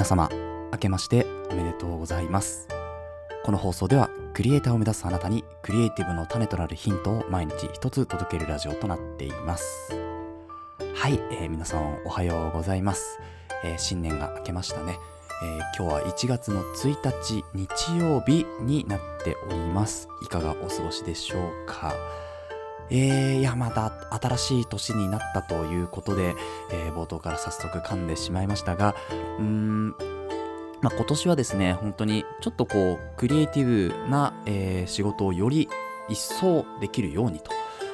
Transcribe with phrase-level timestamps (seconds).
[0.00, 0.30] 皆様
[0.72, 2.68] 明けましておめでとうございます。
[3.44, 9.92] この放送ではクリエイターを目指すあなたにクリエイティブの種となるヒントを毎日一つ届けるラジオとなっています。
[10.94, 13.18] はい、えー皆さんおはようございます、
[13.62, 14.96] えー新年が明けましたね、
[15.42, 20.08] えー今日は1月の1日日曜日になっております。
[20.22, 21.92] いかがお過ごしでしょうか。
[22.90, 26.34] えー、いやまた新しい年になったということで、
[26.72, 28.94] えー冒頭から早速噛んでしまいましたが
[29.38, 29.88] うーん
[30.82, 35.68] まあ、今年はですね本当にちょっとこうクリエイティブな、えー仕事をより
[36.08, 37.52] 一層できるようにと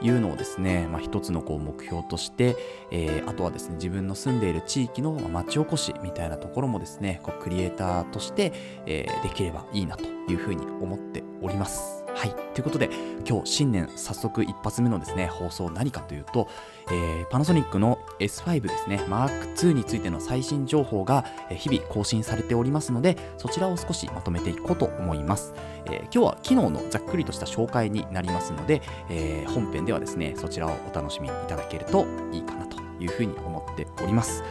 [0.00, 2.56] いうのをですね、まあ、一つのこう目標として、
[2.90, 8.52] えーあとはですね自分の住んでいる地域の町おこしみたいなところもですねこうクリエイターとして、
[8.86, 12.07] えーできればいいなというふうに思っております。
[12.18, 12.34] はい。
[12.52, 12.90] ということで
[13.24, 16.48] 今日新年早速一発目のですね放送何かというと、
[16.90, 25.54] えーパナソニックの S5 ですね Mark2 についての最新情報が日々更新されておりますのでそちらを少しまとめていこうと思います、
[25.86, 34.42] えー今日は機能のざっくりとした紹介になりますので、えー本編ではですねそちらをお楽しみいただけるといいかなというふうに思っております。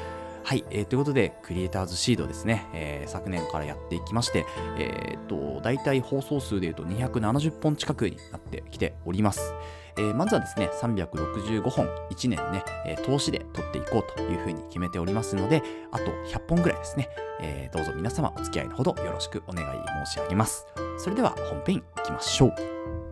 [0.47, 4.45] はい、えーということで、クリエイターズシードですね、えー昨年からやっていきまして、
[4.79, 9.53] えー、と、大体放送数でいうと270本近くになってきております。
[9.97, 17.09] えーまずはですね、365本1年ね、えー投資で取っていこうというふうに決めておりますので、あと100本ぐらいですね、
[17.41, 20.65] えーどうぞ皆様お付き合いのほどよろしくお願い申し上げます。
[20.97, 23.06] それでは本編いきましょう。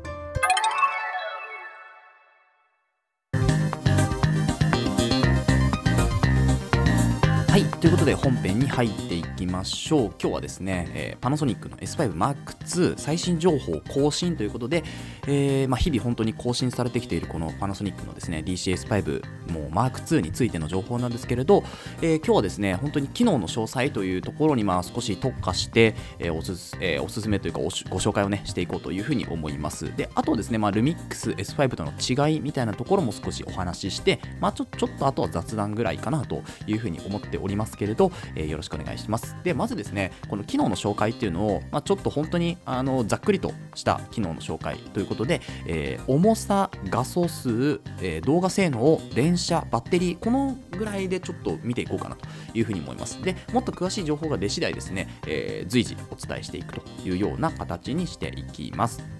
[7.56, 10.12] はい、ということで本編に入っていきましょう。
[10.22, 14.84] 今日はですね、えーパナソニックの S5 Mark II 最新情報更新ということで、
[15.26, 21.64] えーまあ、日々本当に更新されてきているこのパナソニックのですね DCS5 もう Mark II についての情報なんですけれど、
[22.02, 29.96] えー今日はですね本当に機能の詳細というところにまあ少し特化して、えおすすえおすすめというかご紹介をねしていこうというふうに思います。
[29.96, 31.94] で、あとですね、まあ、ルミックス S5 との
[32.28, 39.36] 違いみたいなところも少しお話しして、まあ、ちょちょっとあとは雑談ぐらいかなというふうに思っておりますおりますけれど、えーよろしくお願いします。
[39.44, 53.22] で、まずですね、この機能の紹介っていうのを、まあ、ちょっと本当にあのざっくりとした機能の紹介ということで、えー重さ、画素数、えー動画性能、連写、バッテリー、このぐらいでちょっと見ていこうかなというふうに思います。
[53.22, 59.15] で、もっと詳しい情報が出次第ですね、えー随時お伝えしていくというような形にしていきます。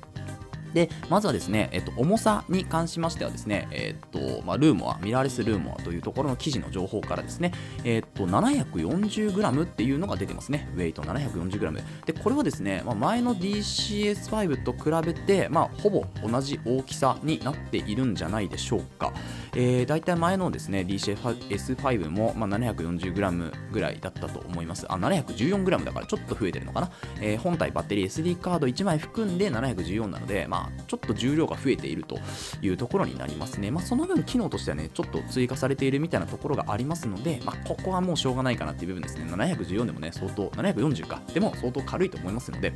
[0.76, 7.54] でまずはですね、えっと、重さに関しましてはですね、えっとまあ、ルーモア、ミラーレスルーモアというところの記事の情報からですね、
[7.86, 11.82] えっと、740g っていうのが出てますね、ウェイト 740g。
[12.06, 19.14] で、これはですね、まあ、前の DCS5 と比べて、まあ、ほぼ同じ大きさになっているんじゃないでしょうか。
[19.56, 24.86] えー、大体前のですね DCS5 も、まあ、740g ぐらいだったと思います。
[24.90, 26.92] あ、714g だからちょっと増えてるのかな。
[27.22, 32.20] えー本体バッテリー SD カード1枚含んで714なので、まあ、ちょっと重量が増えていると
[32.62, 33.72] いうところになりますね。
[33.72, 39.26] まあ、その分、機能としてはね、ちょっと追加されているみたいなところがありますので、まあ、ここはもうしょうがないかなっていう部分ですね。
[39.26, 42.74] 714でもね、相当、740か、でも相当軽いと思いますので、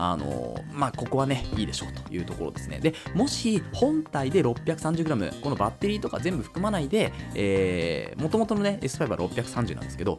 [0.00, 2.78] あのまあ、ここはね、いいでしょうというところですね。
[2.78, 10.16] で、もし本体で 630g、このバッテリーとか全部含まないで、えー、もともとのね、S5 は630なんですけど、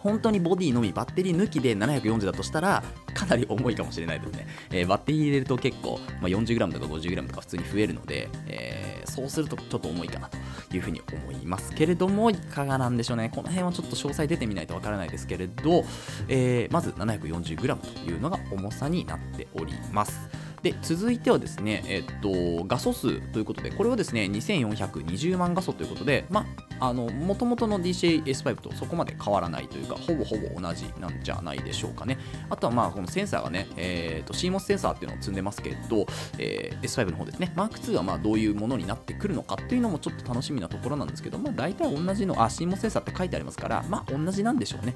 [0.00, 2.82] 本当にボディのみバッテリー抜きで740だとしたら
[3.14, 13.30] かなり重いかもしれないですね、えーバッテリー入れると結構、まあ、40g とか 50g とか普通に増えるので、えーそうするとちょっと重いかなというふうに思いますけれどもいかがなんでしょうね。
[13.34, 15.84] この辺はちょっと詳細出てみないとわからないですけれど、
[16.28, 20.39] えーまず 740g というのが重さになっております。
[20.62, 26.46] で続いてはですね、えっと、画素数ということで、これはですね、2420万画素ということで、ま
[26.80, 32.18] あ、の、もともとの DCS5 とそこまで変わらないというか、ほぼほぼ同じなんじゃないでしょうかね。
[32.50, 36.06] あとは、まあ、このセンサーがね、えっと、CMOS センサーっていうのを積んでますけど、
[36.38, 44.94] えー S5 の方ですね、Mark II はまあどういうものになってくるのかっていうのもちょっと楽しみなところなんですけど、まあ、大体同じの、あ、CMOS センサーって書いてありますから、まあ、同じなんでしょうね。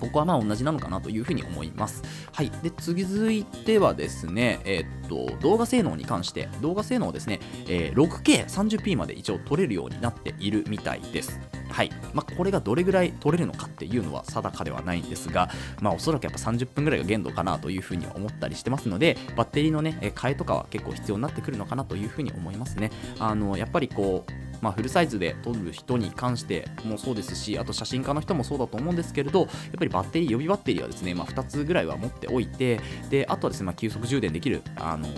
[0.00, 2.02] ここはまあ同じなのかなというふうに思います。
[2.32, 2.50] はい。
[2.62, 11.40] で、次続いてはですね、えーっと、動画性能に関して、動画性能をですね、えー 6K30p まで一応撮れるようになっているみたいです。
[11.70, 11.90] はい。
[12.12, 15.50] まあ、これがどれぐらい撮れるのかっていうのは定かではないんですが、
[15.80, 22.90] まあ、おそらくやっぱ30分ぐらいが限度かなというふうには思ったりしてますので、バッテリーのね、え替えとかは結構必要になってくるのかなというふうに思いますね。
[23.18, 29.48] あの、やっぱりこう、まあ、フルサイズで撮る人に関してもそうですしあと写真家の人もそうだと思うんですけれどやっ
[29.78, 32.80] ぱりバッテリー予備バッテリーはですね、まあ、2つぐらいは持っておいて
[33.10, 35.08] であとはですね、まあ、急速充電できる、あの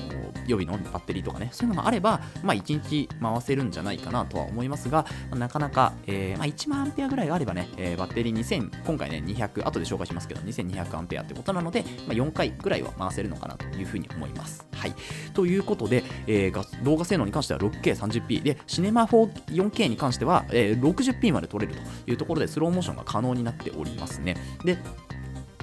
[0.47, 14.67] 予備のバッテリーとかねそういうのがあれば、まあ、1日回せるんじゃないかなとは思いますが、まあ、なかなか、えーまあ、1万アンペアぐらいあればね、えー、バッテリー2000今回ね200後で紹介しますけど2200アンペアってことなので、まあ、4回ぐらいは回せるのかなというふうに思います。
[14.75, 14.95] はい。
[15.33, 24.37] ということで、えー、動画性能に関しては 6K30p でシネマ 4K 4K に関しては、えー、60p まで撮れるというところでスローモーションが可能になっておりますね。
[24.65, 24.79] で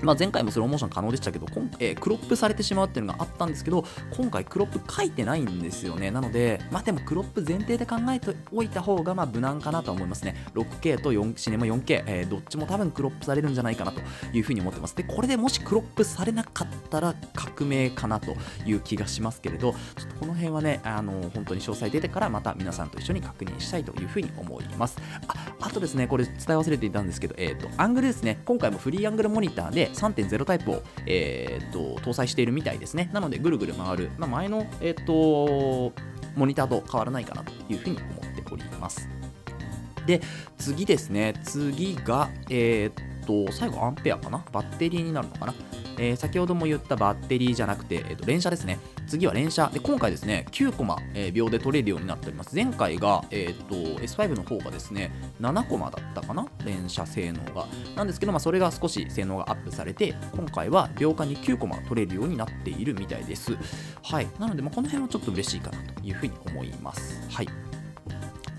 [0.02, 3.84] まあ、前回もスローモーション可能でしたけど、今えー、クロップされてしまうっていうのがあったんですけど、
[4.16, 6.12] 今回クロップ書いてないんですよね。
[6.12, 10.36] なので、まあでもクロップ前提で考えておいた方がまあ無難かなと思いますね。
[10.54, 14.02] 6K と4シネマ 4K、えー、どっちも多分クロップされるんじゃないかなと
[14.34, 14.96] いうふうに思ってます。
[14.96, 18.36] で、これでもしクロップされなかったら革命かなと
[18.66, 24.98] いう気がしますけれど、ちょっとこの辺はね、あのー、本当に詳細出てからまた皆さんと一緒に確認したいというふうに思います。
[25.28, 33.10] ああとですね、これ伝え忘れていたんですけど、えっ、ー、と、アングルですね、今回もフリーアングルモニターで3.0タイプを、えーと、搭載しているみたいですね。
[33.14, 35.94] なので、ぐるぐる回る、まあ、前の、えーと、
[36.36, 39.19] モニターと変わらないかなというふうに思っております。
[40.10, 40.22] で、
[40.58, 44.44] 次ですね、次が、えーと、最後アンペアかな？
[44.52, 45.54] バッテリーになるのかな？
[46.00, 48.80] えー、先ほども言ったバッテリーじゃなくて、えー、と連射ですね。
[49.06, 49.70] 次は連射。
[49.72, 52.56] で、今回ですね、9コマ、えー、秒で取れるようになっております。
[52.56, 55.12] 前回が、えーと、S5 の方がですね、
[55.42, 56.48] 7コマだったかな？
[56.66, 57.68] 連射性能が。
[57.96, 63.56] なんですけど、まあ、それが少し性能がアップされて、今回は秒間に9コマ取れるようになっているみたいです。
[64.02, 64.28] はい。
[64.40, 67.22] なので、まあ、この辺はちょっと嬉しいかなというふうに思います。
[67.30, 67.48] はい。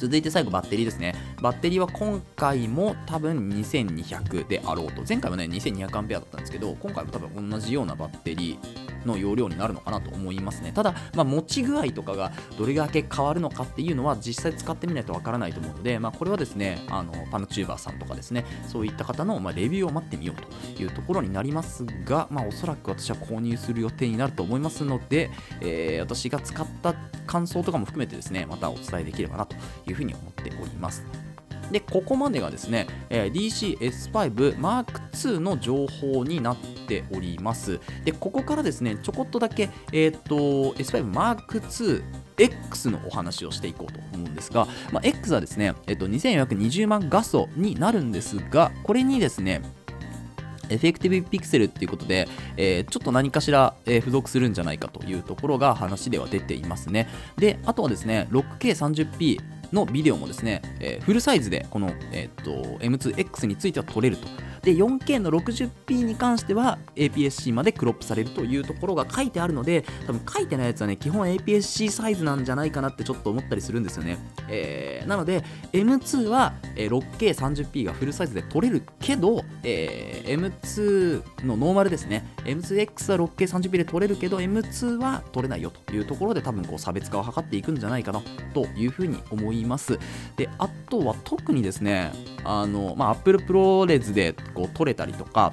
[0.00, 1.14] 続いて最後バッテリーですね。
[1.42, 5.02] バッテリーは今回も多分2200であろうと。
[5.06, 10.72] 前回はね、2200アンペアだったんですけど、今回も多分同じようなバッテリーの容量になるのかなと思いますね。
[10.74, 25.30] ただ、まあ、持ち具合とかがどれだけ変わるのかっていうのは実際使ってみないとわからないと思うので、まあ、これはですね、あのパナチューバーさんとかですね、そういった方の、ま、レビューを待ってみようというところになりますが、まあ、おそらく私は購入する予定になると思いますので、
[25.60, 26.94] えー、私が使った
[27.26, 29.54] 感想とかも含めてですね、またお伝えできればなと
[29.86, 31.04] いうふうに思っております。
[31.70, 36.56] で、ここまでがですね、え、DC-S5 Mark II の情報になっ
[36.88, 37.78] ております。
[38.04, 42.02] で、ここからですね、ちょこっとだけ、えっ、と、S5 Mark II
[42.38, 49.62] X のお話をしていこうと思うんですが、まあ、X はですね、えっ、と、2420万画素になるんですが、これにですね、
[50.70, 57.08] エフェクティブピクセルっていうことで、えー、ちょっと何かしら、えー、付属するんじゃないかというところが話では出ていますね。
[57.36, 64.26] で、あとはですね、6K30p のビデオもですね、えー、フルサイズでこの、えー、と M2X については撮れると。
[64.62, 74.18] で 4K の 60p に関しては APS-C までクロップされるというところが書いてあるので多分書いてないやつはね基本 APS-C サイズなんじゃないかなってちょっと思ったりするんですよね、
[74.48, 82.24] えー、なので M2 は 6K30p がフルサイズで撮れるけど、えー、M2 のノーマルですね。
[82.44, 88.22] M2X は 6K30p で撮れるけど M2 は撮れないよというところで多分こう差別化を図っていくんじゃないかな
[88.54, 89.98] というふうに思います。
[90.36, 92.12] であとは特にですね
[92.44, 95.52] あの、まあ、Apple ProRes でこう撮れたりとか、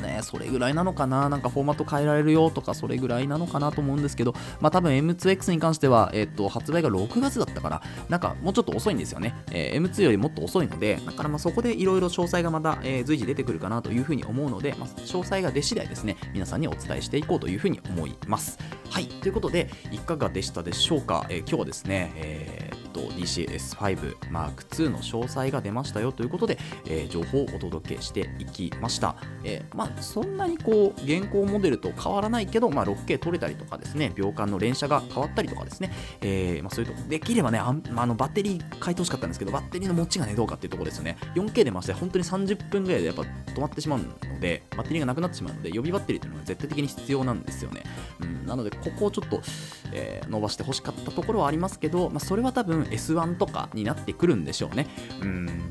[0.00, 9.34] ね、それぐらいなのかな、なんかフォーマット変えられるよとか、それぐらいなのかなと思うんですけど、まあ多分 M2X に関しては、えっ、と、発売が6月だったから、なんかもうちょっと遅いんですよね。
[9.50, 18.58] えー、M2 よりもっと遅いので、だからまあそこでいろいろ詳細がまた、えー、随時出てくるかなというふうに思うので、まあ、詳細が出次第ですね、皆さんにお伝えしていこうというふうに思います。
[18.90, 21.26] はい、ということで、いかがでしたでしょうか？
[21.30, 35.90] えー、今日はですね、えーと DCS5 M2 の詳細が出ましたよということで、えー、情報をお届けしていきました、えー、まあ、そんなにこう現行モデルと変わらないけど、まあ、6K 撮れたりとかですね秒間の連射が変わったりとかですね、
[36.22, 41.16] え、まあ、そういうとできればねああのバッテリー変えてほしかったんですけどバッテリーの持ちがねどうかっていうところですよね。
[41.34, 47.82] 4K でまして本当に30分ぐらいでやっぱ止まってしまうのでバッテリーがなくなってしまうので予備バッテリーというのは絶対的に必要なんですよね、
[48.20, 49.40] うん、なのでここをちょっと、
[49.92, 54.86] え伸ばしてほしかったところはありますけど、まあ、それは多分 S1 とかになってくるんでしょうね。
[55.22, 55.70] うん。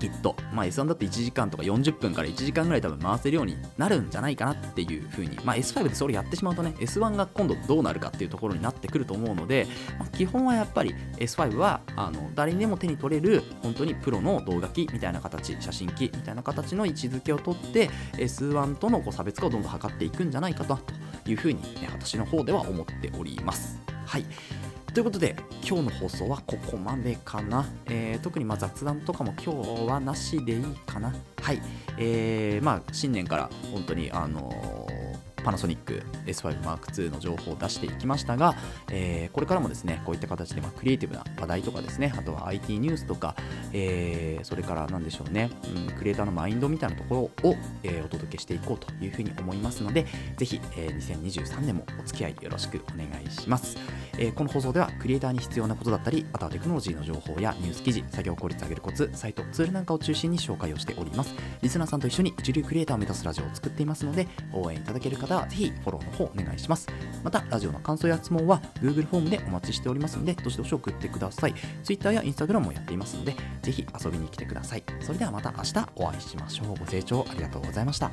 [0.00, 9.66] きっと、まあ、S1 だって1時間とか40分から1時間ぐらい多分回せるようになるんじゃないかなっていう風に、まあ、S5 でそれやってしまうとね S1 が今度どうなるかっていうところになってくると思うので、
[9.98, 20.78] まあ、基本はやっぱり S5 はあの誰にでも手に取れる本当にプロの動画機みたいな形写真機みたいな形の位置づけをとって S1 とのこう差別化をどんどん図っていくんじゃないかと。
[21.26, 23.78] いう風に、ね、私の方では思っております。
[24.06, 24.24] はい。
[24.92, 25.36] ということで
[25.66, 31.14] 今日の放送はここまでかな、えー、特にま雑談とかも今日はなしでいいかな。
[31.40, 31.62] はい、
[31.96, 34.89] えー、まあ新年から本当にあのー
[35.40, 38.54] パナソニック S5M2 の情報を出していきましたが、
[38.90, 43.34] えー、これからもですねこういった形でまクリエイティブな話題とかですねあとは IT ニュースとか、
[43.72, 45.50] えー、それから何でしょうね、
[45.88, 50.06] うん、クリエイターのマインドみたいなところを、えー、お届けしていこうというふうに思いますので
[50.36, 53.76] ぜひ、えー、2023年もお付き合いよろしくお願いします、
[54.18, 61.34] えー、この放送ではクリエイターに必要なことだったりあとはテクノロジーの情報やニュース記事作業効率上げるコツサイトツールなんかを中心に紹介をしております。
[61.62, 66.88] リスナーさんと一緒に一流クリエイターを目指すラジオを作っていますので応援いただける方はぜひフォローの方お願いします。
[67.22, 71.54] またラジオの感想や質問は Google フォームでお待ちしておりますのでどしどし送ってください。
[71.84, 74.82] Twitter や Instagram もやっていますのでぜひ遊びに来てください。
[75.00, 76.68] それではまた明日お会いしましょう。
[76.78, 78.10] ご清聴ありがとうございました